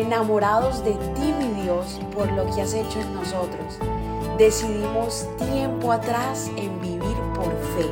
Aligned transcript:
enamorados 0.00 0.82
de 0.84 0.92
ti, 0.92 1.32
mi 1.38 1.62
Dios, 1.62 2.00
por 2.14 2.30
lo 2.32 2.44
que 2.54 2.62
has 2.62 2.74
hecho 2.74 3.00
en 3.00 3.14
nosotros. 3.14 3.78
Decidimos 4.38 5.26
tiempo 5.38 5.92
atrás 5.92 6.50
en 6.56 6.80
vivir 6.80 7.16
por 7.34 7.50
fe 7.76 7.86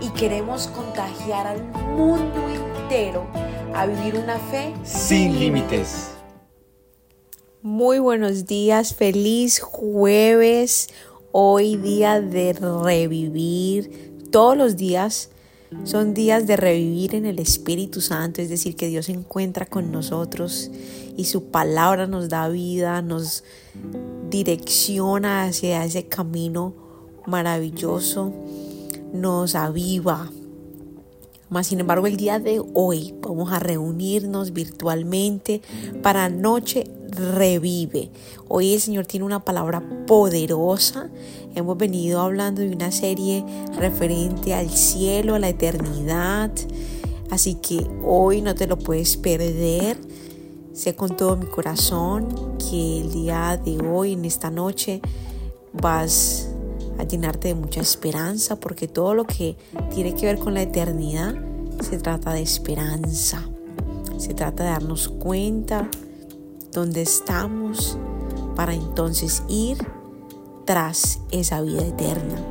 y 0.00 0.08
queremos 0.10 0.66
contagiar 0.68 1.46
al 1.46 1.62
mundo 1.96 2.40
entero 2.48 3.26
a 3.74 3.86
vivir 3.86 4.16
una 4.16 4.38
fe 4.38 4.74
sin 4.82 5.38
límites. 5.38 6.10
Muy 7.62 7.98
buenos 7.98 8.46
días, 8.46 8.94
feliz 8.94 9.60
jueves, 9.60 10.88
hoy 11.32 11.76
día 11.76 12.20
de 12.20 12.52
revivir. 12.52 14.12
Todos 14.30 14.56
los 14.56 14.76
días 14.76 15.30
son 15.84 16.14
días 16.14 16.46
de 16.46 16.56
revivir 16.56 17.14
en 17.14 17.26
el 17.26 17.38
Espíritu 17.38 18.00
Santo, 18.00 18.42
es 18.42 18.48
decir, 18.48 18.76
que 18.76 18.88
Dios 18.88 19.06
se 19.06 19.12
encuentra 19.12 19.66
con 19.66 19.90
nosotros 19.90 20.70
y 21.16 21.24
su 21.24 21.44
palabra 21.44 22.06
nos 22.06 22.28
da 22.28 22.48
vida, 22.48 23.02
nos 23.02 23.44
direcciona 24.30 25.44
hacia 25.44 25.84
ese 25.84 26.06
camino 26.06 26.74
maravilloso, 27.26 28.32
nos 29.12 29.54
aviva. 29.54 30.30
Mas, 31.50 31.68
sin 31.68 31.78
embargo, 31.78 32.06
el 32.06 32.16
día 32.16 32.38
de 32.40 32.60
hoy 32.74 33.14
vamos 33.20 33.52
a 33.52 33.60
reunirnos 33.60 34.52
virtualmente 34.52 35.62
para 36.02 36.28
Noche 36.28 36.84
Revive. 37.10 38.10
Hoy 38.48 38.74
el 38.74 38.80
Señor 38.80 39.06
tiene 39.06 39.26
una 39.26 39.44
palabra 39.44 39.82
poderosa. 40.06 41.10
Hemos 41.54 41.78
venido 41.78 42.20
hablando 42.20 42.62
de 42.62 42.70
una 42.70 42.90
serie 42.90 43.44
referente 43.78 44.54
al 44.54 44.70
cielo, 44.70 45.36
a 45.36 45.38
la 45.38 45.50
eternidad. 45.50 46.50
Así 47.30 47.54
que 47.54 47.86
hoy 48.04 48.42
no 48.42 48.54
te 48.54 48.66
lo 48.66 48.78
puedes 48.78 49.16
perder. 49.16 49.96
Sé 50.74 50.96
con 50.96 51.16
todo 51.16 51.36
mi 51.36 51.46
corazón 51.46 52.56
que 52.58 53.00
el 53.02 53.12
día 53.12 53.60
de 53.64 53.78
hoy, 53.78 54.14
en 54.14 54.24
esta 54.24 54.50
noche, 54.50 55.00
vas 55.72 56.48
a 56.98 57.04
llenarte 57.04 57.46
de 57.46 57.54
mucha 57.54 57.80
esperanza, 57.80 58.56
porque 58.56 58.88
todo 58.88 59.14
lo 59.14 59.24
que 59.24 59.56
tiene 59.94 60.16
que 60.16 60.26
ver 60.26 60.40
con 60.40 60.52
la 60.52 60.62
eternidad 60.62 61.36
se 61.80 61.96
trata 61.98 62.32
de 62.32 62.42
esperanza. 62.42 63.48
Se 64.18 64.34
trata 64.34 64.64
de 64.64 64.70
darnos 64.70 65.08
cuenta 65.08 65.88
dónde 66.72 67.02
estamos 67.02 67.96
para 68.56 68.74
entonces 68.74 69.44
ir 69.48 69.78
tras 70.64 71.20
esa 71.30 71.60
vida 71.60 71.86
eterna. 71.86 72.42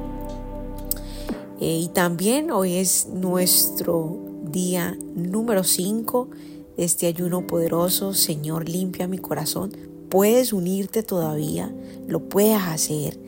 Eh, 1.60 1.80
y 1.84 1.90
también 1.90 2.52
hoy 2.52 2.76
es 2.76 3.06
nuestro 3.08 4.18
día 4.50 4.98
número 5.14 5.66
5 5.66 6.30
este 6.78 7.08
ayuno 7.08 7.46
poderoso, 7.48 8.14
Señor, 8.14 8.68
limpia 8.68 9.08
mi 9.08 9.18
corazón. 9.18 9.76
Puedes 10.10 10.54
unirte 10.54 11.04
todavía, 11.04 11.74
lo 12.08 12.28
puedes 12.30 12.62
hacer. 12.62 13.20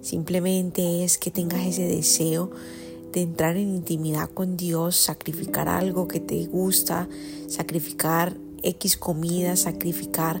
Simplemente 0.00 1.04
es 1.04 1.18
que 1.18 1.30
tengas 1.30 1.66
ese 1.66 1.86
deseo 1.86 2.50
de 3.12 3.22
entrar 3.22 3.56
en 3.56 3.74
intimidad 3.74 4.28
con 4.28 4.56
Dios, 4.56 4.96
sacrificar 4.96 5.68
algo 5.68 6.08
que 6.08 6.20
te 6.20 6.46
gusta, 6.46 7.08
sacrificar 7.46 8.36
X 8.62 8.96
comida, 8.96 9.56
sacrificar 9.56 10.40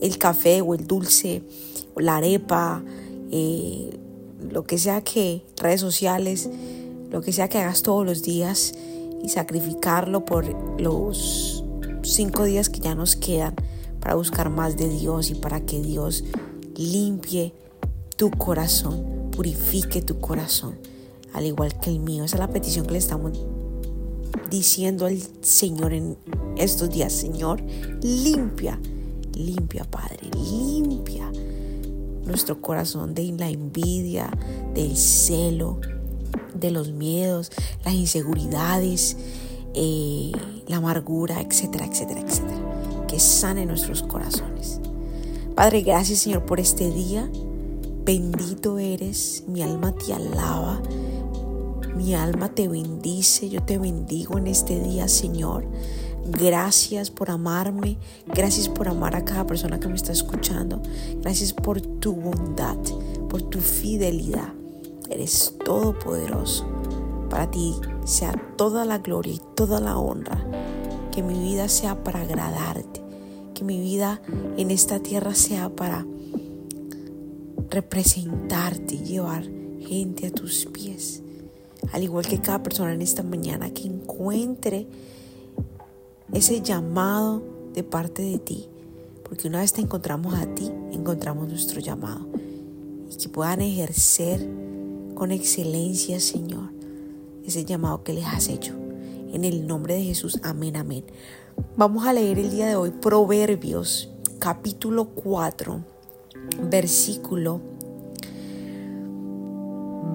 el 0.00 0.18
café 0.18 0.60
o 0.62 0.74
el 0.74 0.86
dulce, 0.86 1.42
o 1.94 2.00
la 2.00 2.16
arepa, 2.16 2.82
eh, 3.30 3.90
lo 4.50 4.64
que 4.64 4.78
sea 4.78 5.02
que, 5.02 5.42
redes 5.56 5.80
sociales, 5.80 6.48
lo 7.10 7.20
que 7.20 7.32
sea 7.32 7.48
que 7.48 7.58
hagas 7.58 7.82
todos 7.82 8.06
los 8.06 8.22
días 8.22 8.74
y 9.22 9.28
sacrificarlo 9.28 10.24
por 10.24 10.46
los 10.80 11.57
cinco 12.02 12.44
días 12.44 12.68
que 12.68 12.80
ya 12.80 12.94
nos 12.94 13.16
quedan 13.16 13.54
para 14.00 14.14
buscar 14.14 14.50
más 14.50 14.76
de 14.76 14.88
Dios 14.88 15.30
y 15.30 15.34
para 15.34 15.60
que 15.60 15.80
Dios 15.80 16.24
limpie 16.76 17.54
tu 18.16 18.30
corazón, 18.30 19.30
purifique 19.30 20.02
tu 20.02 20.20
corazón, 20.20 20.78
al 21.32 21.46
igual 21.46 21.78
que 21.80 21.90
el 21.90 22.00
mío. 22.00 22.24
Esa 22.24 22.36
es 22.36 22.40
la 22.40 22.50
petición 22.50 22.86
que 22.86 22.92
le 22.92 22.98
estamos 22.98 23.32
diciendo 24.50 25.06
al 25.06 25.18
Señor 25.42 25.92
en 25.92 26.16
estos 26.56 26.90
días. 26.90 27.12
Señor, 27.12 27.62
limpia, 28.02 28.80
limpia, 29.34 29.84
Padre, 29.84 30.30
limpia 30.34 31.30
nuestro 32.24 32.60
corazón 32.60 33.14
de 33.14 33.32
la 33.32 33.48
envidia, 33.48 34.30
del 34.74 34.96
celo, 34.96 35.80
de 36.54 36.70
los 36.70 36.92
miedos, 36.92 37.50
las 37.84 37.94
inseguridades, 37.94 39.16
la 40.66 40.76
amargura, 40.76 41.40
etcétera, 41.40 41.86
etcétera, 41.86 42.20
etcétera. 42.20 43.06
Que 43.06 43.18
sane 43.18 43.66
nuestros 43.66 44.02
corazones. 44.02 44.80
Padre, 45.54 45.82
gracias 45.82 46.20
Señor 46.20 46.46
por 46.46 46.60
este 46.60 46.90
día. 46.90 47.28
Bendito 48.04 48.78
eres, 48.78 49.44
mi 49.46 49.62
alma 49.62 49.92
te 49.92 50.14
alaba, 50.14 50.80
mi 51.94 52.14
alma 52.14 52.48
te 52.48 52.66
bendice, 52.66 53.50
yo 53.50 53.62
te 53.62 53.76
bendigo 53.76 54.38
en 54.38 54.46
este 54.46 54.80
día, 54.80 55.08
Señor. 55.08 55.66
Gracias 56.26 57.10
por 57.10 57.30
amarme, 57.30 57.98
gracias 58.26 58.68
por 58.68 58.88
amar 58.88 59.16
a 59.16 59.24
cada 59.24 59.46
persona 59.46 59.80
que 59.80 59.88
me 59.88 59.96
está 59.96 60.12
escuchando, 60.12 60.80
gracias 61.20 61.52
por 61.52 61.80
tu 61.80 62.14
bondad, 62.14 62.78
por 63.28 63.42
tu 63.42 63.60
fidelidad. 63.60 64.52
Eres 65.10 65.54
todopoderoso. 65.64 66.77
Para 67.28 67.50
ti 67.50 67.74
sea 68.04 68.32
toda 68.56 68.84
la 68.84 68.98
gloria 68.98 69.34
y 69.34 69.40
toda 69.54 69.80
la 69.80 69.98
honra. 69.98 70.44
Que 71.12 71.22
mi 71.22 71.38
vida 71.38 71.68
sea 71.68 72.02
para 72.02 72.22
agradarte. 72.22 73.02
Que 73.54 73.64
mi 73.64 73.80
vida 73.80 74.20
en 74.56 74.70
esta 74.70 75.00
tierra 75.00 75.34
sea 75.34 75.68
para 75.68 76.06
representarte 77.70 78.94
y 78.94 79.04
llevar 79.04 79.44
gente 79.80 80.28
a 80.28 80.30
tus 80.30 80.66
pies. 80.66 81.22
Al 81.92 82.02
igual 82.02 82.26
que 82.26 82.40
cada 82.40 82.62
persona 82.62 82.92
en 82.92 83.02
esta 83.02 83.22
mañana 83.22 83.70
que 83.70 83.86
encuentre 83.86 84.86
ese 86.32 86.60
llamado 86.60 87.42
de 87.74 87.82
parte 87.82 88.22
de 88.22 88.38
ti. 88.38 88.68
Porque 89.22 89.48
una 89.48 89.60
vez 89.60 89.72
te 89.72 89.80
encontramos 89.80 90.34
a 90.34 90.46
ti, 90.54 90.70
encontramos 90.92 91.48
nuestro 91.48 91.80
llamado. 91.80 92.26
Y 93.10 93.16
que 93.16 93.28
puedan 93.28 93.60
ejercer 93.60 94.46
con 95.14 95.32
excelencia, 95.32 96.20
Señor, 96.20 96.70
ese 97.48 97.64
llamado 97.64 98.04
que 98.04 98.12
les 98.12 98.26
has 98.26 98.48
hecho. 98.48 98.74
En 99.32 99.44
el 99.44 99.66
nombre 99.66 99.94
de 99.94 100.04
Jesús, 100.04 100.38
amén, 100.42 100.76
amén. 100.76 101.04
Vamos 101.76 102.06
a 102.06 102.12
leer 102.12 102.38
el 102.38 102.50
día 102.50 102.66
de 102.66 102.76
hoy 102.76 102.90
Proverbios 102.90 104.10
capítulo 104.38 105.08
4, 105.08 105.82
versículo 106.70 107.60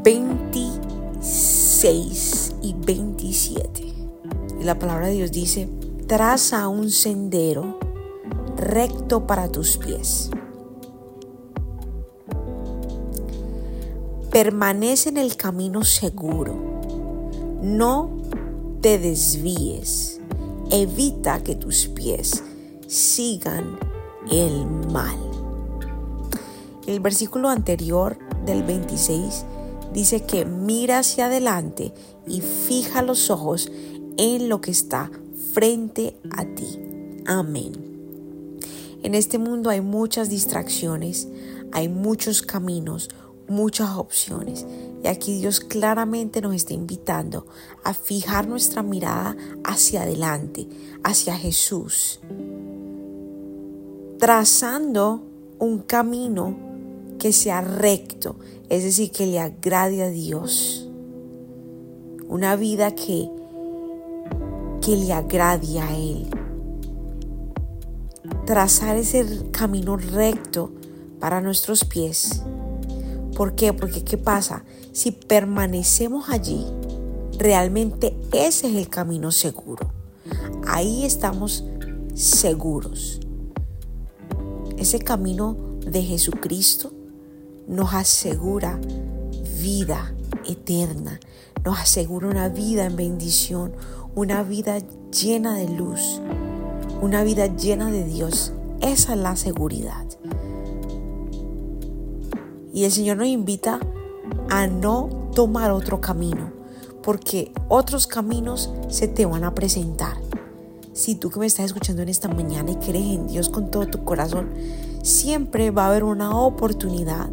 26 0.03 2.55
y 2.61 2.73
27. 2.73 3.83
Y 4.59 4.63
la 4.63 4.77
palabra 4.79 5.07
de 5.07 5.13
Dios 5.13 5.31
dice, 5.31 5.69
traza 6.07 6.67
un 6.67 6.89
sendero 6.89 7.77
recto 8.55 9.27
para 9.27 9.49
tus 9.49 9.77
pies. 9.77 10.31
Permanece 14.31 15.09
en 15.09 15.17
el 15.17 15.35
camino 15.35 15.83
seguro 15.83 16.72
no 17.63 18.09
te 18.81 18.99
desvíes. 18.99 20.19
Evita 20.69 21.41
que 21.43 21.55
tus 21.55 21.87
pies 21.87 22.43
sigan 22.87 23.79
el 24.29 24.65
mal. 24.91 25.17
El 26.85 26.99
versículo 26.99 27.49
anterior 27.49 28.17
del 28.45 28.63
26 28.63 29.45
dice 29.93 30.23
que 30.23 30.43
mira 30.43 30.99
hacia 30.99 31.27
adelante 31.27 31.93
y 32.27 32.41
fija 32.41 33.01
los 33.01 33.29
ojos 33.29 33.71
en 34.17 34.49
lo 34.49 34.59
que 34.59 34.71
está 34.71 35.09
frente 35.53 36.17
a 36.31 36.43
ti. 36.43 36.79
Amén. 37.25 37.71
En 39.03 39.15
este 39.15 39.37
mundo 39.37 39.69
hay 39.69 39.79
muchas 39.79 40.29
distracciones, 40.29 41.29
hay 41.71 41.87
muchos 41.87 42.41
caminos, 42.41 43.09
muchas 43.47 43.91
opciones. 43.91 44.65
Y 45.03 45.09
aquí 45.09 45.37
Dios 45.37 45.59
claramente 45.59 46.41
nos 46.41 46.55
está 46.55 46.73
invitando 46.73 47.45
a 47.83 47.93
fijar 47.93 48.47
nuestra 48.47 48.83
mirada 48.83 49.35
hacia 49.65 50.03
adelante, 50.03 50.65
hacia 51.03 51.35
Jesús, 51.35 52.21
trazando 54.17 55.21
un 55.59 55.79
camino 55.79 56.55
que 57.19 57.33
sea 57.33 57.59
recto, 57.59 58.37
es 58.69 58.85
decir, 58.85 59.11
que 59.11 59.27
le 59.27 59.41
agrade 59.41 60.03
a 60.03 60.09
Dios. 60.09 60.89
Una 62.29 62.55
vida 62.55 62.95
que, 62.95 63.29
que 64.81 64.95
le 64.95 65.11
agrade 65.11 65.79
a 65.81 65.97
Él. 65.97 66.29
Trazar 68.45 68.95
ese 68.95 69.51
camino 69.51 69.97
recto 69.97 70.71
para 71.19 71.41
nuestros 71.41 71.83
pies 71.83 72.41
¿Por 73.35 73.55
qué? 73.55 73.73
Porque 73.73 74.03
¿qué 74.03 74.17
pasa? 74.17 74.63
Si 74.91 75.11
permanecemos 75.11 76.29
allí, 76.29 76.65
realmente 77.37 78.15
ese 78.31 78.67
es 78.69 78.75
el 78.75 78.89
camino 78.89 79.31
seguro. 79.31 79.91
Ahí 80.67 81.05
estamos 81.05 81.65
seguros. 82.13 83.19
ese 84.77 84.99
camino 84.99 85.55
de 85.79 86.03
Jesucristo 86.03 86.91
nos 87.67 87.93
asegura 87.93 88.79
vida 89.61 90.13
eterna, 90.47 91.19
nos 91.63 91.79
asegura 91.79 92.27
una 92.27 92.49
vida 92.49 92.85
en 92.85 92.95
bendición, 92.95 93.73
una 94.15 94.43
vida 94.43 94.79
llena 95.11 95.55
de 95.55 95.69
luz, 95.69 96.21
una 97.01 97.23
vida 97.23 97.47
llena 97.47 97.91
de 97.91 98.03
Dios. 98.03 98.53
Esa 98.81 99.13
es 99.13 99.19
la 99.19 99.35
seguridad. 99.35 100.05
Y 102.73 102.85
el 102.85 102.91
Señor 102.91 103.17
nos 103.17 103.27
invita 103.27 103.79
a 104.49 104.67
no 104.67 105.29
tomar 105.35 105.71
otro 105.71 106.01
camino, 106.01 106.51
porque 107.03 107.51
otros 107.69 108.07
caminos 108.07 108.71
se 108.89 109.07
te 109.07 109.25
van 109.25 109.43
a 109.43 109.53
presentar. 109.53 110.17
Si 110.91 111.15
tú 111.15 111.29
que 111.29 111.39
me 111.39 111.45
estás 111.45 111.65
escuchando 111.65 112.01
en 112.01 112.09
esta 112.09 112.27
mañana 112.27 112.71
y 112.71 112.75
crees 112.75 113.15
en 113.15 113.27
Dios 113.27 113.49
con 113.49 113.69
todo 113.69 113.87
tu 113.87 114.03
corazón, 114.03 114.49
siempre 115.03 115.71
va 115.71 115.85
a 115.85 115.89
haber 115.89 116.03
una 116.03 116.37
oportunidad 116.37 117.29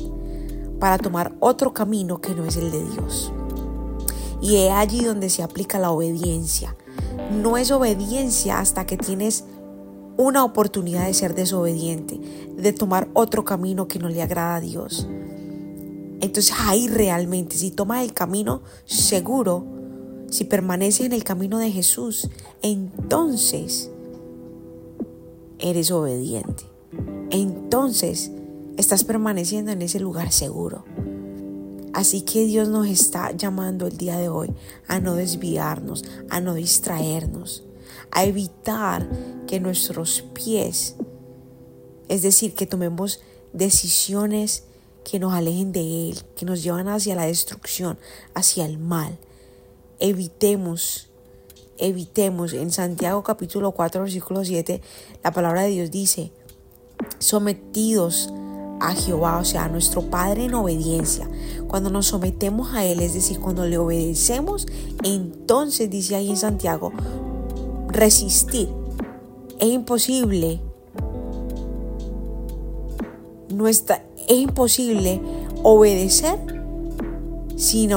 para 0.78 0.98
tomar 0.98 1.34
otro 1.40 1.72
camino 1.72 2.20
que 2.20 2.34
no 2.34 2.44
es 2.44 2.56
el 2.56 2.70
de 2.70 2.84
Dios. 2.84 3.32
Y 4.43 4.56
es 4.56 4.72
allí 4.72 5.04
donde 5.04 5.31
se 5.31 5.43
aplica 5.43 5.78
la 5.78 5.90
obediencia. 5.90 6.76
No 7.31 7.56
es 7.56 7.70
obediencia 7.70 8.58
hasta 8.58 8.86
que 8.86 8.96
tienes 8.96 9.44
una 10.16 10.44
oportunidad 10.44 11.06
de 11.06 11.14
ser 11.14 11.34
desobediente, 11.34 12.19
de 12.56 12.72
tomar 12.72 13.08
otro 13.14 13.44
camino 13.44 13.88
que 13.88 13.98
no 13.98 14.08
le 14.08 14.22
agrada 14.22 14.56
a 14.56 14.60
Dios. 14.60 15.06
Entonces 16.20 16.55
ahí 16.58 16.88
realmente, 16.88 17.56
si 17.56 17.70
tomas 17.70 18.05
el 18.05 18.12
camino 18.12 18.62
seguro, 18.84 19.64
si 20.31 20.44
permaneces 20.44 21.06
en 21.06 21.12
el 21.12 21.25
camino 21.25 21.58
de 21.58 21.70
Jesús, 21.70 22.28
entonces 22.62 23.90
eres 25.58 25.90
obediente. 25.90 26.64
Entonces 27.31 28.31
estás 28.76 29.05
permaneciendo 29.05 29.72
en 29.72 29.82
ese 29.82 30.00
lugar 30.00 30.32
seguro. 30.32 30.84
Así 31.93 32.22
que 32.22 32.44
Dios 32.44 32.69
nos 32.69 32.87
está 32.87 33.32
llamando 33.32 33.87
el 33.87 33.96
día 33.96 34.17
de 34.17 34.28
hoy 34.28 34.52
a 34.87 35.00
no 35.00 35.17
desviarnos, 35.17 36.05
a 36.28 36.40
no 36.40 36.55
distraernos, 36.55 37.64
a 38.12 38.25
evitar 38.25 39.08
que 39.46 39.58
nuestros 39.58 40.22
pies, 40.32 40.96
es 42.08 42.22
decir, 42.22 42.55
que 42.55 42.67
tomemos 42.67 43.20
decisiones 43.52 44.64
que 45.05 45.19
nos 45.19 45.32
alejen 45.32 45.73
de 45.73 46.11
Él, 46.11 46.23
que 46.37 46.47
nos 46.47 46.62
llevan 46.62 46.88
hacia 46.88 47.14
la 47.14 47.26
destrucción, 47.26 47.99
hacia 48.35 48.64
el 48.64 48.79
mal. 48.79 49.19
Evitemos, 49.99 51.11
evitemos. 51.79 52.52
En 52.52 52.70
Santiago 52.70 53.23
capítulo 53.23 53.73
4, 53.73 54.02
versículo 54.02 54.44
7, 54.44 54.81
la 55.23 55.32
palabra 55.32 55.62
de 55.62 55.70
Dios 55.70 55.91
dice, 55.91 56.32
sometidos 57.19 58.32
a 58.81 58.94
Jehová, 58.94 59.38
o 59.38 59.44
sea, 59.44 59.64
a 59.64 59.69
nuestro 59.69 60.02
Padre 60.02 60.44
en 60.44 60.55
obediencia. 60.55 61.29
Cuando 61.69 61.91
nos 61.91 62.06
sometemos 62.06 62.75
a 62.75 62.85
Él, 62.85 63.00
es 63.00 63.14
decir, 63.14 63.38
cuando 63.38 63.67
le 63.67 63.79
obedecemos, 63.79 64.67
entonces 65.05 65.91
dice 65.91 66.17
ahí 66.17 66.31
en 66.31 66.37
Santiago, 66.37 66.93
resistir. 67.88 68.69
Es 69.58 69.69
imposible. 69.69 70.61
No 73.50 73.69
está, 73.69 74.03
es 74.28 74.38
imposible 74.38 75.20
obedecer 75.62 76.38
sin, 77.56 77.90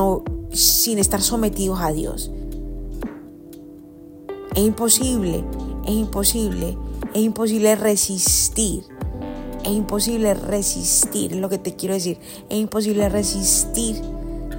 sin 0.51 0.99
estar 0.99 1.21
sometidos 1.21 1.79
a 1.81 1.91
Dios. 1.91 2.31
Es 4.55 4.63
imposible, 4.63 5.43
es 5.85 5.93
imposible, 5.93 6.77
es 7.13 7.21
imposible 7.21 7.75
resistir. 7.75 8.83
Es 9.63 9.71
imposible 9.71 10.33
resistir, 10.33 11.35
lo 11.35 11.47
que 11.47 11.57
te 11.57 11.75
quiero 11.75 11.93
decir. 11.93 12.17
Es 12.49 12.57
imposible 12.57 13.07
resistir 13.07 14.01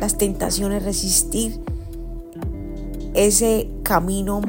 las 0.00 0.16
tentaciones, 0.16 0.82
resistir 0.82 1.60
ese 3.12 3.70
camino 3.82 4.40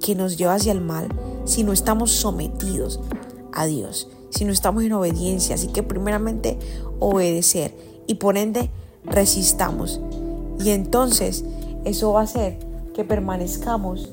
que 0.00 0.14
nos 0.14 0.36
lleva 0.36 0.54
hacia 0.54 0.72
el 0.72 0.80
mal 0.80 1.08
si 1.44 1.64
no 1.64 1.72
estamos 1.72 2.10
sometidos 2.10 3.00
a 3.52 3.66
Dios 3.66 4.08
si 4.32 4.44
no 4.44 4.52
estamos 4.52 4.82
en 4.82 4.92
obediencia. 4.92 5.54
Así 5.54 5.68
que 5.68 5.82
primeramente 5.82 6.58
obedecer 6.98 7.76
y 8.06 8.16
por 8.16 8.36
ende 8.36 8.70
resistamos. 9.04 10.00
Y 10.58 10.70
entonces 10.70 11.44
eso 11.84 12.12
va 12.12 12.20
a 12.20 12.24
hacer 12.24 12.58
que 12.94 13.04
permanezcamos 13.04 14.10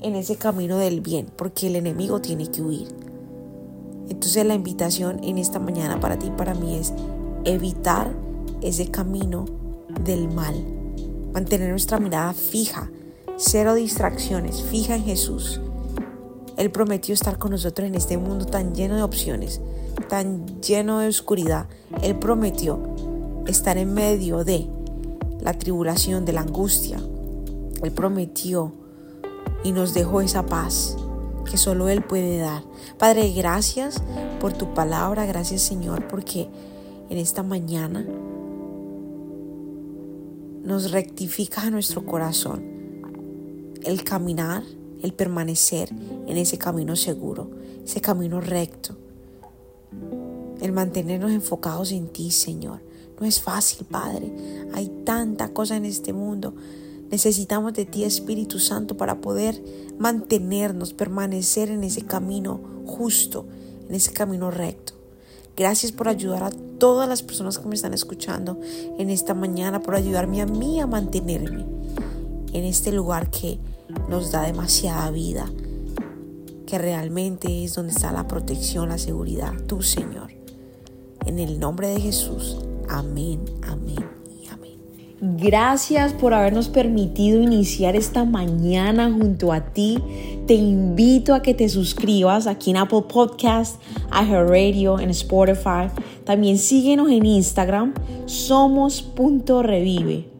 en 0.00 0.14
ese 0.14 0.36
camino 0.36 0.78
del 0.78 1.00
bien, 1.00 1.26
porque 1.36 1.66
el 1.66 1.76
enemigo 1.76 2.20
tiene 2.20 2.50
que 2.50 2.62
huir. 2.62 2.88
Entonces 4.08 4.46
la 4.46 4.54
invitación 4.54 5.22
en 5.24 5.38
esta 5.38 5.58
mañana 5.58 6.00
para 6.00 6.18
ti 6.18 6.28
y 6.28 6.30
para 6.30 6.54
mí 6.54 6.76
es 6.76 6.92
evitar 7.44 8.12
ese 8.62 8.90
camino 8.90 9.44
del 10.04 10.28
mal, 10.28 10.54
mantener 11.32 11.70
nuestra 11.70 11.98
mirada 11.98 12.32
fija, 12.32 12.90
cero 13.36 13.74
distracciones, 13.74 14.62
fija 14.62 14.96
en 14.96 15.04
Jesús 15.04 15.60
él 16.58 16.72
prometió 16.72 17.14
estar 17.14 17.38
con 17.38 17.52
nosotros 17.52 17.86
en 17.86 17.94
este 17.94 18.18
mundo 18.18 18.44
tan 18.44 18.74
lleno 18.74 18.96
de 18.96 19.02
opciones, 19.04 19.60
tan 20.08 20.60
lleno 20.60 20.98
de 20.98 21.06
oscuridad. 21.06 21.68
Él 22.02 22.18
prometió 22.18 22.80
estar 23.46 23.78
en 23.78 23.94
medio 23.94 24.42
de 24.42 24.68
la 25.40 25.52
tribulación, 25.52 26.24
de 26.24 26.32
la 26.32 26.40
angustia. 26.40 26.98
Él 27.80 27.92
prometió 27.92 28.72
y 29.62 29.70
nos 29.70 29.94
dejó 29.94 30.20
esa 30.20 30.46
paz 30.46 30.96
que 31.48 31.56
solo 31.56 31.88
Él 31.88 32.02
puede 32.02 32.38
dar. 32.38 32.64
Padre, 32.98 33.32
gracias 33.32 34.02
por 34.40 34.52
tu 34.52 34.74
palabra, 34.74 35.26
gracias 35.26 35.62
Señor, 35.62 36.08
porque 36.08 36.48
en 37.08 37.18
esta 37.18 37.44
mañana 37.44 38.04
nos 40.64 40.90
rectifica 40.90 41.62
a 41.62 41.70
nuestro 41.70 42.04
corazón 42.04 42.64
el 43.84 44.02
caminar 44.02 44.64
el 45.02 45.12
permanecer 45.12 45.90
en 45.90 46.36
ese 46.36 46.58
camino 46.58 46.96
seguro, 46.96 47.50
ese 47.84 48.00
camino 48.00 48.40
recto, 48.40 48.96
el 50.60 50.72
mantenernos 50.72 51.30
enfocados 51.30 51.92
en 51.92 52.08
ti, 52.08 52.30
Señor. 52.30 52.80
No 53.20 53.26
es 53.26 53.40
fácil, 53.40 53.86
Padre. 53.86 54.32
Hay 54.74 54.88
tanta 55.04 55.52
cosa 55.52 55.76
en 55.76 55.84
este 55.84 56.12
mundo. 56.12 56.54
Necesitamos 57.10 57.72
de 57.72 57.84
ti, 57.84 58.04
Espíritu 58.04 58.58
Santo, 58.58 58.96
para 58.96 59.20
poder 59.20 59.62
mantenernos, 59.98 60.92
permanecer 60.92 61.70
en 61.70 61.84
ese 61.84 62.02
camino 62.02 62.60
justo, 62.86 63.46
en 63.88 63.94
ese 63.94 64.12
camino 64.12 64.50
recto. 64.50 64.92
Gracias 65.56 65.90
por 65.90 66.08
ayudar 66.08 66.44
a 66.44 66.50
todas 66.50 67.08
las 67.08 67.22
personas 67.22 67.58
que 67.58 67.66
me 67.66 67.74
están 67.74 67.94
escuchando 67.94 68.60
en 68.98 69.10
esta 69.10 69.34
mañana, 69.34 69.80
por 69.80 69.96
ayudarme 69.96 70.40
a 70.40 70.46
mí 70.46 70.80
a 70.80 70.86
mantenerme 70.86 71.66
en 72.52 72.64
este 72.64 72.92
lugar 72.92 73.30
que 73.30 73.58
nos 74.08 74.32
da 74.32 74.42
demasiada 74.42 75.10
vida, 75.10 75.50
que 76.66 76.78
realmente 76.78 77.64
es 77.64 77.74
donde 77.74 77.92
está 77.92 78.12
la 78.12 78.26
protección, 78.26 78.88
la 78.88 78.98
seguridad, 78.98 79.52
tu 79.66 79.82
Señor. 79.82 80.32
En 81.26 81.38
el 81.38 81.60
nombre 81.60 81.88
de 81.88 82.00
Jesús, 82.00 82.56
amén, 82.88 83.44
amén 83.62 84.08
y 84.42 84.48
amén. 84.48 84.78
Gracias 85.20 86.14
por 86.14 86.32
habernos 86.32 86.68
permitido 86.68 87.42
iniciar 87.42 87.96
esta 87.96 88.24
mañana 88.24 89.12
junto 89.12 89.52
a 89.52 89.72
ti. 89.72 89.98
Te 90.46 90.54
invito 90.54 91.34
a 91.34 91.42
que 91.42 91.54
te 91.54 91.68
suscribas 91.68 92.46
aquí 92.46 92.70
en 92.70 92.76
Apple 92.78 93.02
Podcast, 93.12 93.82
a 94.10 94.24
Radio, 94.24 95.00
en 95.00 95.10
Spotify. 95.10 95.90
También 96.24 96.56
síguenos 96.58 97.10
en 97.10 97.26
Instagram, 97.26 97.92
somos.revive. 98.26 100.30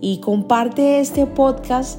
Y 0.00 0.20
comparte 0.20 1.00
este 1.00 1.26
podcast 1.26 1.98